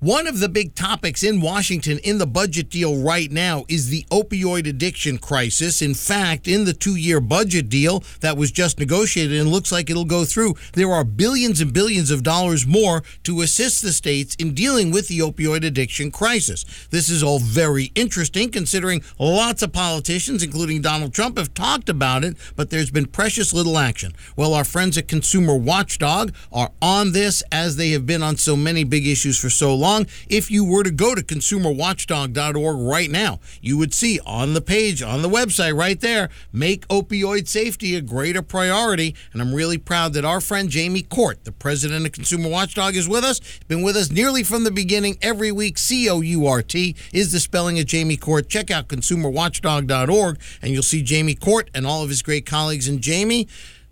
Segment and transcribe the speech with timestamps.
[0.00, 4.04] One of the big topics in Washington in the budget deal right now is the
[4.04, 5.82] opioid addiction crisis.
[5.82, 9.90] In fact, in the two year budget deal that was just negotiated and looks like
[9.90, 14.34] it'll go through, there are billions and billions of dollars more to assist the states
[14.36, 16.64] in dealing with the opioid addiction crisis.
[16.88, 22.24] This is all very interesting considering lots of politicians, including Donald Trump, have talked about
[22.24, 24.14] it, but there's been precious little action.
[24.34, 28.56] Well, our friends at Consumer Watchdog are on this as they have been on so
[28.56, 30.06] many big issues for so long long.
[30.28, 35.02] If you were to go to consumerwatchdog.org right now, you would see on the page,
[35.02, 39.14] on the website right there, make opioid safety a greater priority.
[39.32, 43.08] And I'm really proud that our friend Jamie Court, the president of Consumer Watchdog, is
[43.08, 43.40] with us.
[43.68, 45.78] Been with us nearly from the beginning every week.
[45.78, 48.48] C O U R T is the spelling of Jamie Court.
[48.48, 52.88] Check out consumerwatchdog.org and you'll see Jamie Court and all of his great colleagues.
[52.88, 53.48] And Jamie,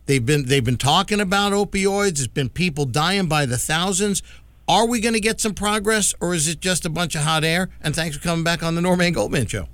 [0.09, 2.13] They've been they've been talking about opioids.
[2.13, 4.23] It's been people dying by the thousands.
[4.69, 7.43] Are we going to get some progress, or is it just a bunch of hot
[7.43, 7.71] air?
[7.81, 9.67] And thanks for coming back on the Norman Goldman Show.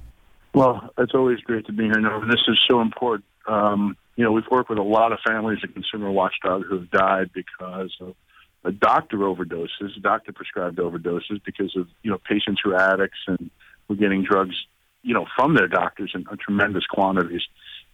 [0.54, 2.28] Well, it's always great to be here, Norman.
[2.28, 3.24] This is so important.
[3.48, 6.90] Um, you know, we've worked with a lot of families and Consumer watchdogs who have
[6.92, 8.14] died because of
[8.62, 13.50] a doctor overdoses, doctor prescribed overdoses because of you know patients who are addicts and
[13.88, 14.54] were getting drugs,
[15.02, 17.42] you know, from their doctors in tremendous quantities.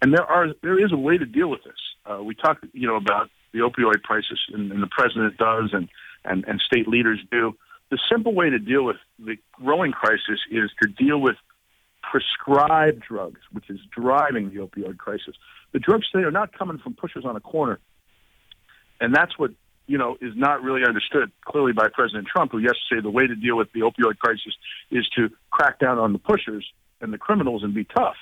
[0.03, 1.73] And there are there is a way to deal with this.
[2.05, 5.89] Uh, we talk, you know, about the opioid crisis, and, and the president does, and
[6.25, 7.57] and, and state leaders do.
[7.91, 11.37] The simple way to deal with the growing crisis is to deal with
[12.03, 15.35] prescribed drugs, which is driving the opioid crisis.
[15.73, 17.79] The drugs today are not coming from pushers on a corner.
[19.01, 19.51] And that's what,
[19.87, 23.35] you know, is not really understood clearly by President Trump, who yesterday the way to
[23.35, 24.55] deal with the opioid crisis
[24.91, 26.67] is to crack down on the pushers
[27.01, 28.17] and the criminals and be tough.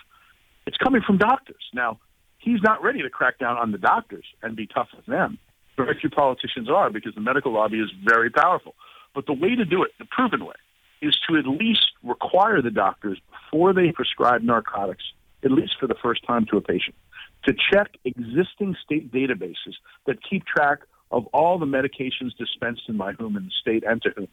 [0.66, 1.62] It's coming from doctors.
[1.74, 1.98] Now,
[2.38, 5.38] he's not ready to crack down on the doctors and be tough with them
[5.78, 8.74] very few politicians are because the medical lobby is very powerful.
[9.14, 10.54] But the way to do it, the proven way,
[11.00, 15.04] is to at least require the doctors before they prescribe narcotics,
[15.44, 16.96] at least for the first time to a patient,
[17.46, 19.74] to check existing state databases
[20.06, 20.80] that keep track
[21.10, 24.28] of all the medications dispensed and by whom in the state and to whom.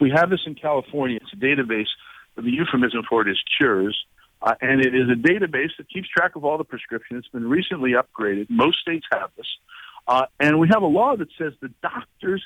[0.00, 1.18] We have this in California.
[1.22, 1.88] It's a database.
[2.36, 3.96] The euphemism for it is cures.
[4.42, 7.24] Uh, and it is a database that keeps track of all the prescriptions.
[7.24, 8.46] It's been recently upgraded.
[8.50, 9.46] Most states have this.
[10.08, 12.42] Uh, and we have a law that says the doctors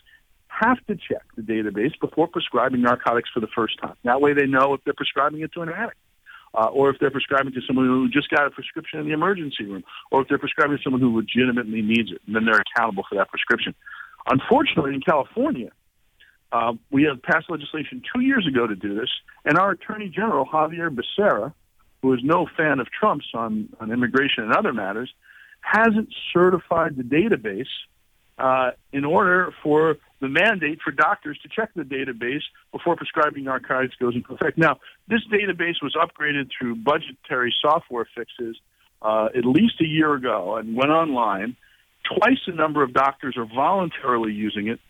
[0.49, 3.95] have to check the database before prescribing narcotics for the first time.
[4.05, 5.97] That way they know if they're prescribing it to an addict.
[6.53, 9.65] Uh, or if they're prescribing to someone who just got a prescription in the emergency
[9.65, 13.05] room, or if they're prescribing to someone who legitimately needs it, and then they're accountable
[13.09, 13.73] for that prescription.
[14.27, 15.71] Unfortunately, in California,
[16.51, 19.09] uh, we have passed legislation two years ago to do this,
[19.45, 21.53] and our Attorney General, Xavier Becerra,
[22.03, 25.13] who is no fan of Trump's on, on immigration and other matters,
[25.61, 27.67] hasn't certified the database
[28.39, 33.95] uh, in order for the mandate for doctors to check the database before prescribing narcotics
[34.01, 34.59] goes into effect.
[34.59, 34.79] Now,
[35.09, 38.57] this database was upgraded through budgetary software fixes
[39.03, 41.57] uh, at least a year ago and went online.
[42.05, 44.81] Twice the number of doctors are voluntarily using it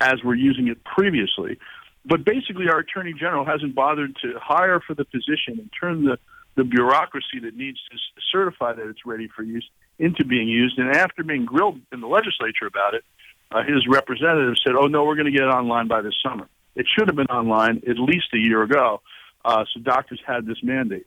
[0.00, 1.58] as were using it previously.
[2.06, 6.18] But basically, our attorney general hasn't bothered to hire for the position and turn the,
[6.54, 7.98] the bureaucracy that needs to
[8.30, 9.68] certify that it's ready for use
[9.98, 10.78] into being used.
[10.78, 13.04] And after being grilled in the legislature about it,
[13.50, 16.48] uh, his representative said, "Oh no, we're going to get it online by this summer."
[16.74, 19.00] It should have been online at least a year ago.
[19.44, 21.06] Uh, so doctors had this mandate.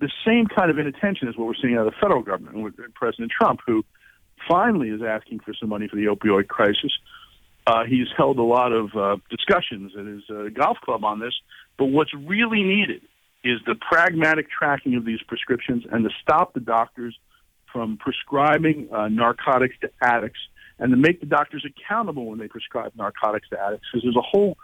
[0.00, 2.74] The same kind of inattention is what we're seeing out of the federal government with
[2.94, 3.84] President Trump, who
[4.48, 6.92] finally is asking for some money for the opioid crisis.
[7.66, 11.34] Uh, he's held a lot of uh, discussions at his uh, golf club on this,
[11.76, 13.02] but what's really needed
[13.44, 17.16] is the pragmatic tracking of these prescriptions and to stop the doctors
[17.72, 20.40] from prescribing uh, narcotics to addicts
[20.78, 24.22] and to make the doctors accountable when they prescribe narcotics to addicts because there's a
[24.22, 24.56] whole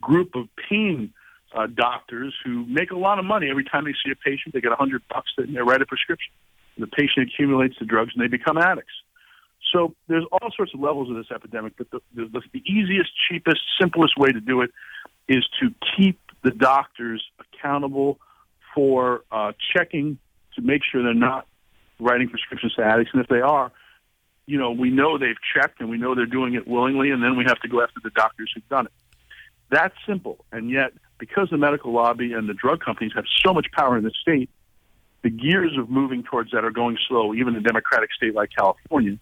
[0.00, 1.12] group of pain
[1.54, 4.54] uh, doctors who make a lot of money every time they see a patient.
[4.54, 6.32] They get a hundred bucks and they write a prescription.
[6.78, 8.92] The patient accumulates the drugs and they become addicts.
[9.72, 13.60] So there's all sorts of levels of this epidemic, but the, the, the easiest, cheapest,
[13.80, 14.70] simplest way to do it
[15.28, 18.18] is to keep the doctors accountable
[18.74, 20.18] for uh, checking
[20.54, 21.47] to make sure they're not
[22.00, 23.72] writing prescriptions to addicts, and if they are,
[24.46, 27.36] you know, we know they've checked and we know they're doing it willingly, and then
[27.36, 28.92] we have to go after the doctors who've done it.
[29.70, 33.66] That's simple, and yet because the medical lobby and the drug companies have so much
[33.72, 34.48] power in the state,
[35.22, 38.50] the gears of moving towards that are going slow, even in a democratic state like
[38.56, 39.18] California.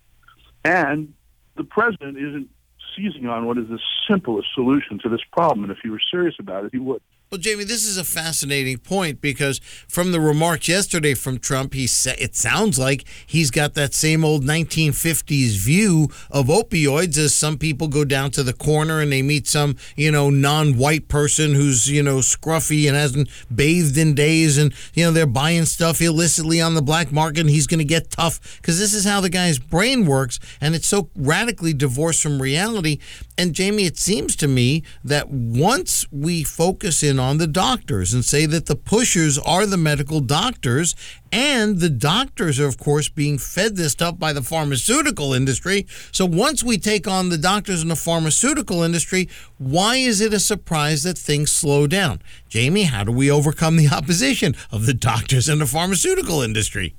[0.65, 1.15] And
[1.57, 2.51] the president isn't
[2.95, 5.65] seizing on what is the simplest solution to this problem.
[5.65, 7.03] And if he were serious about it, he would.
[7.29, 9.59] Well, Jamie, this is a fascinating point because
[9.89, 14.25] from the remarks yesterday from Trump, he said it sounds like he's got that same
[14.25, 19.23] old 1950s view of opioids as some people go down to the corner and they
[19.23, 24.57] meet some, you know, non-white person who's, you know, scruffy and hasn't bathed in days
[24.57, 27.85] and, you know, they're buying stuff illicitly on the black market and he's going to
[27.85, 32.23] get tough because this is how the guy's brain works and it's so radically divorced
[32.23, 33.01] from reality.
[33.37, 38.25] And Jamie, it seems to me that once we focus in on the doctors and
[38.25, 40.95] say that the pushers are the medical doctors,
[41.33, 45.87] and the doctors are, of course, being fed this stuff by the pharmaceutical industry.
[46.13, 49.29] So once we take on the doctors in the pharmaceutical industry,
[49.59, 52.21] why is it a surprise that things slow down?
[52.49, 56.95] Jamie, how do we overcome the opposition of the doctors in the pharmaceutical industry?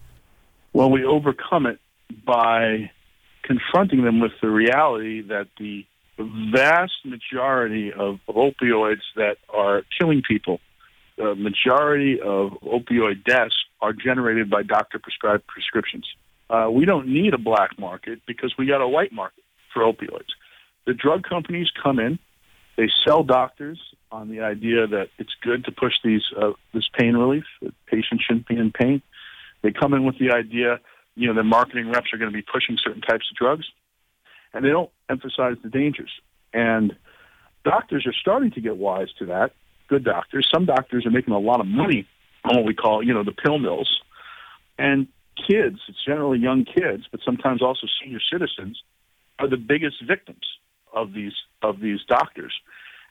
[0.73, 1.79] Well, we overcome it
[2.25, 2.91] by
[3.43, 5.85] confronting them with the reality that the
[6.23, 10.59] vast majority of opioids that are killing people,
[11.17, 16.05] the majority of opioid deaths are generated by doctor prescribed prescriptions.
[16.49, 19.43] Uh, we don't need a black market because we got a white market
[19.73, 20.29] for opioids.
[20.85, 22.17] The drug companies come in,
[22.77, 23.79] they sell doctors
[24.11, 27.43] on the idea that it's good to push these uh, this pain relief.
[27.61, 29.01] That patients shouldn't be in pain.
[29.63, 30.79] They come in with the idea,
[31.15, 33.65] you know, their marketing reps are going to be pushing certain types of drugs
[34.57, 36.09] and they don't emphasize the dangers.
[36.51, 36.95] And
[37.63, 39.51] doctors are starting to get wise to that.
[39.87, 40.49] Good doctors.
[40.51, 42.07] Some doctors are making a lot of money
[42.43, 44.01] on what we call, you know, the pill mills.
[44.79, 45.07] And
[45.47, 48.81] kids, it's generally young kids, but sometimes also senior citizens,
[49.37, 50.57] are the biggest victims
[50.91, 52.53] of these of these doctors.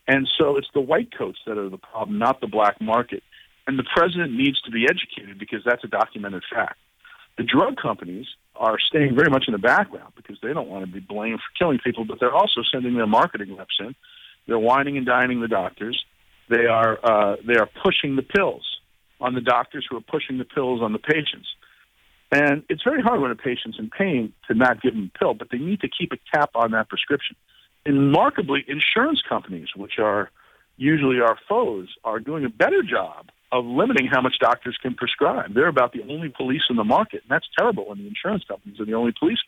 [0.08, 3.22] And so it's the white coats that are the problem, not the black market.
[3.68, 6.78] And the president needs to be educated because that's a documented fact.
[7.38, 10.90] The drug companies are staying very much in the background because they don't want to
[10.90, 13.94] be blamed for killing people, but they're also sending their marketing reps in.
[14.46, 16.02] They're wining and dining the doctors.
[16.48, 18.64] They are uh, they are pushing the pills
[19.20, 21.48] on the doctors who are pushing the pills on the patients.
[22.32, 25.34] And it's very hard when a patient's in pain to not give them a pill,
[25.34, 27.36] but they need to keep a cap on that prescription.
[27.84, 30.30] And remarkably, insurance companies, which are
[30.76, 35.54] usually our foes, are doing a better job of limiting how much doctors can prescribe.
[35.54, 38.80] They're about the only police in the market, and that's terrible when the insurance companies
[38.80, 39.38] are the only police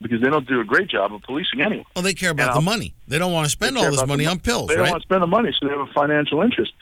[0.00, 1.86] because they don't do a great job of policing anyone.
[1.94, 2.94] Well, they care about the money.
[3.08, 4.68] They don't want to spend all this money on pills.
[4.68, 4.82] They right?
[4.82, 6.72] don't want to spend the money, so they have a financial interest.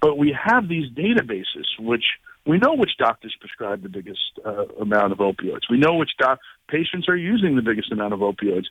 [0.00, 2.04] But we have these databases, which
[2.46, 5.70] we know which doctors prescribe the biggest uh, amount of opioids.
[5.70, 8.66] We know which doc- patients are using the biggest amount of opioids,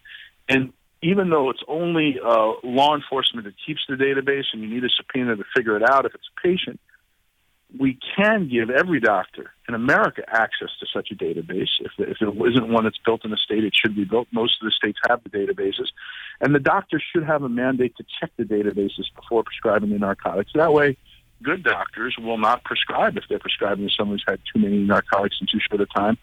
[0.49, 4.83] and even though it's only uh, law enforcement that keeps the database, and you need
[4.83, 6.79] a subpoena to figure it out if it's a patient
[7.79, 11.69] we can give every doctor in America access to such a database.
[11.79, 14.27] If, if it isn't one that's built in a state, it should be built.
[14.31, 15.87] Most of the states have the databases.
[16.39, 20.51] And the doctor should have a mandate to check the databases before prescribing the narcotics.
[20.53, 20.97] That way,
[21.41, 25.37] good doctors will not prescribe if they're prescribing to someone who's had too many narcotics
[25.41, 26.17] in too short a time.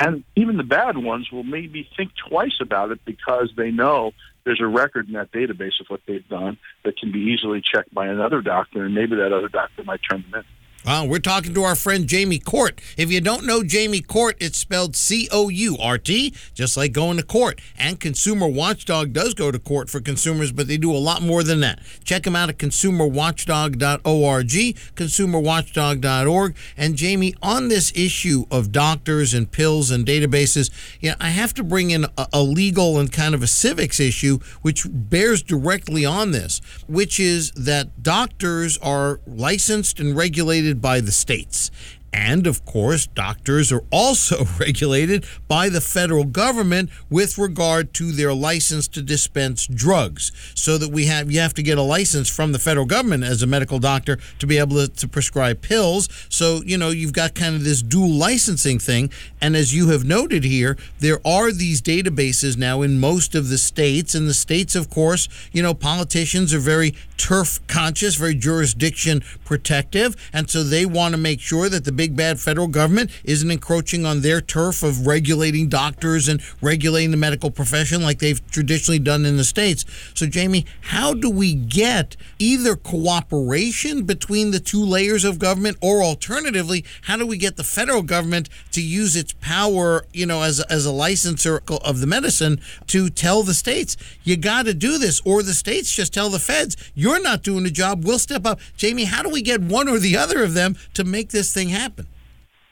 [0.00, 4.12] And even the bad ones will maybe think twice about it because they know
[4.44, 7.94] there's a record in that database of what they've done that can be easily checked
[7.94, 10.44] by another doctor, and maybe that other doctor might turn them in.
[10.86, 12.78] Uh, we're talking to our friend Jamie Court.
[12.98, 16.92] If you don't know Jamie Court, it's spelled C O U R T, just like
[16.92, 17.58] going to court.
[17.78, 21.42] And Consumer Watchdog does go to court for consumers, but they do a lot more
[21.42, 21.80] than that.
[22.04, 26.56] Check them out at consumerwatchdog.org, consumerwatchdog.org.
[26.76, 30.70] And Jamie, on this issue of doctors and pills and databases,
[31.00, 34.00] you know, I have to bring in a, a legal and kind of a civics
[34.00, 41.00] issue, which bears directly on this, which is that doctors are licensed and regulated by
[41.00, 41.70] the states.
[42.14, 48.32] And of course, doctors are also regulated by the federal government with regard to their
[48.32, 50.30] license to dispense drugs.
[50.54, 53.42] So that we have you have to get a license from the federal government as
[53.42, 56.08] a medical doctor to be able to, to prescribe pills.
[56.28, 59.10] So, you know, you've got kind of this dual licensing thing.
[59.40, 63.58] And as you have noted here, there are these databases now in most of the
[63.58, 64.14] states.
[64.14, 70.14] And the states, of course, you know, politicians are very turf conscious, very jurisdiction protective.
[70.32, 74.04] And so they want to make sure that the big bad federal government isn't encroaching
[74.04, 79.24] on their turf of regulating doctors and regulating the medical profession like they've traditionally done
[79.24, 79.84] in the states.
[80.14, 86.02] So, Jamie, how do we get either cooperation between the two layers of government, or
[86.02, 90.60] alternatively, how do we get the federal government to use its power, you know, as
[90.62, 95.20] as a licensor of the medicine to tell the states you got to do this,
[95.24, 98.58] or the states just tell the feds you're not doing the job, we'll step up.
[98.76, 101.68] Jamie, how do we get one or the other of them to make this thing
[101.68, 101.93] happen?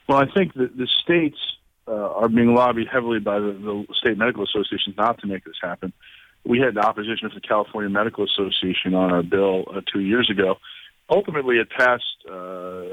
[0.07, 1.37] Well, I think that the states
[1.87, 5.55] uh, are being lobbied heavily by the, the state medical associations not to make this
[5.61, 5.93] happen.
[6.45, 10.57] We had opposition of the California Medical Association on our bill uh, two years ago,
[11.09, 12.83] ultimately it passed uh,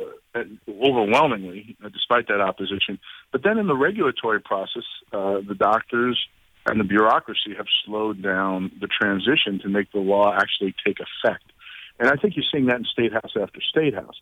[0.68, 2.98] overwhelmingly, uh, despite that opposition.
[3.32, 6.18] But then in the regulatory process, uh, the doctors
[6.66, 11.44] and the bureaucracy have slowed down the transition to make the law actually take effect.
[11.98, 14.20] And I think you're seeing that in state house after state house.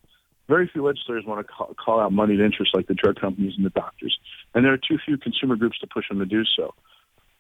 [0.49, 3.67] Very few legislators want to call, call out moneyed interests like the drug companies and
[3.67, 4.19] the doctors,
[4.55, 6.75] and there are too few consumer groups to push them to do so.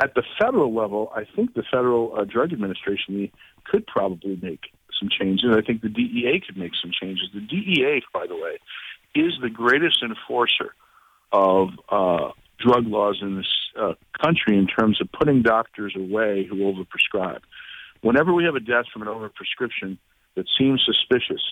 [0.00, 3.30] At the federal level, I think the Federal uh, Drug Administration
[3.64, 4.60] could probably make
[4.98, 5.50] some changes.
[5.56, 7.28] I think the DEA could make some changes.
[7.34, 8.58] The DEA, by the way,
[9.14, 10.74] is the greatest enforcer
[11.32, 13.48] of uh, drug laws in this
[13.78, 17.40] uh, country in terms of putting doctors away who overprescribe.
[18.00, 19.98] Whenever we have a death from an overprescription
[20.36, 21.42] that seems suspicious,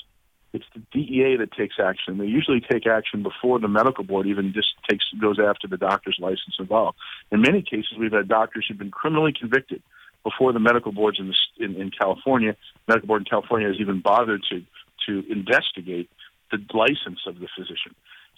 [0.56, 2.16] it's the DEA that takes action.
[2.16, 6.16] They usually take action before the medical board even just takes goes after the doctor's
[6.18, 6.96] license involved.
[7.30, 9.82] In many cases, we've had doctors who've been criminally convicted
[10.24, 12.56] before the medical boards in, the, in, in California.
[12.88, 14.62] Medical board in California has even bothered to
[15.06, 16.08] to investigate
[16.50, 17.94] the license of the physician.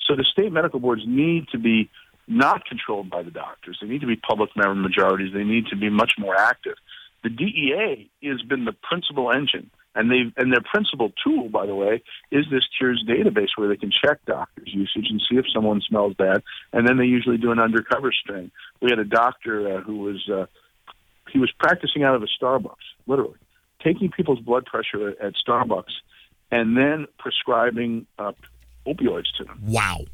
[0.06, 1.88] So the state medical boards need to be
[2.26, 3.78] not controlled by the doctors.
[3.80, 5.32] They need to be public member majorities.
[5.32, 6.74] They need to be much more active.
[7.22, 11.74] The DEA has been the principal engine, and they and their principal tool, by the
[11.74, 15.80] way, is this Cures database where they can check doctors' usage and see if someone
[15.80, 18.52] smells bad, and then they usually do an undercover string.
[18.80, 20.46] We had a doctor uh, who was uh,
[21.32, 22.76] he was practicing out of a Starbucks,
[23.08, 23.38] literally,
[23.82, 25.92] taking people's blood pressure at, at Starbucks,
[26.52, 28.32] and then prescribing uh,
[28.86, 29.60] opioids to them.
[29.66, 30.04] Wow.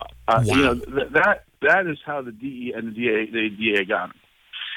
[0.00, 0.42] Uh, wow.
[0.44, 4.10] You know th- that that is how the DEA and the DA the DA got
[4.10, 4.20] them.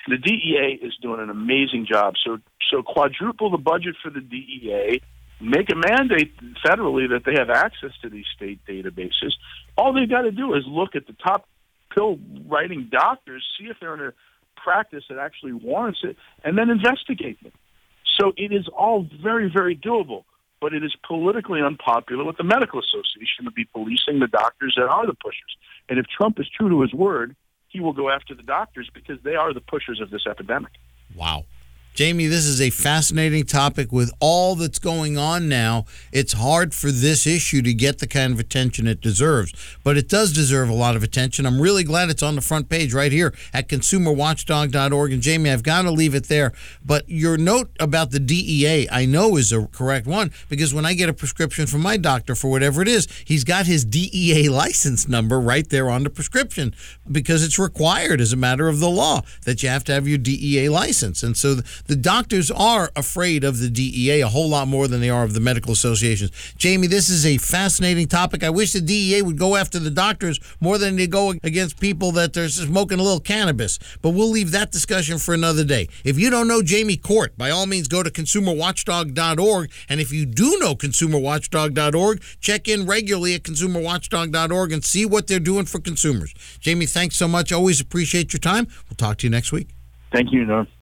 [0.07, 2.15] The DEA is doing an amazing job.
[2.23, 2.39] So
[2.71, 5.01] so quadruple the budget for the DEA.
[5.39, 6.35] Make a mandate
[6.65, 9.33] federally that they have access to these state databases.
[9.77, 11.47] All they've got to do is look at the top
[11.93, 14.13] pill writing doctors, see if they're in a
[14.55, 17.51] practice that actually warrants it, and then investigate them.
[18.19, 20.23] So it is all very, very doable
[20.59, 24.87] but it is politically unpopular with the medical association to be policing the doctors that
[24.87, 25.55] are the pushers.
[25.89, 27.35] And if Trump is true to his word,
[27.67, 30.71] he will go after the doctors because they are the pushers of this epidemic.
[31.15, 31.45] Wow.
[31.97, 35.85] Jamie, this is a fascinating topic with all that's going on now.
[36.11, 39.51] It's hard for this issue to get the kind of attention it deserves,
[39.83, 41.47] but it does deserve a lot of attention.
[41.47, 45.11] I'm really glad it's on the front page right here at consumerwatchdog.org.
[45.11, 46.53] And Jamie, I've got to leave it there.
[46.85, 50.93] But your note about the DEA, I know is a correct one because when I
[50.93, 55.07] get a prescription from my doctor for whatever it is, he's got his DEA license
[55.07, 56.75] number right there on the prescription
[57.11, 60.19] because it's required as a matter of the law that you have to have your
[60.19, 61.23] DEA license.
[61.23, 61.55] And so
[61.87, 65.33] the doctors are afraid of the DEA a whole lot more than they are of
[65.33, 66.31] the medical associations.
[66.57, 68.43] Jamie, this is a fascinating topic.
[68.43, 72.11] I wish the DEA would go after the doctors more than they go against people
[72.13, 73.79] that are smoking a little cannabis.
[74.01, 75.87] But we'll leave that discussion for another day.
[76.03, 79.71] If you don't know Jamie Court, by all means go to consumerwatchdog.org.
[79.89, 85.39] And if you do know consumerwatchdog.org, check in regularly at consumerwatchdog.org and see what they're
[85.39, 86.33] doing for consumers.
[86.59, 87.51] Jamie, thanks so much.
[87.51, 88.67] Always appreciate your time.
[88.89, 89.69] We'll talk to you next week.
[90.11, 90.67] Thank you, Norm.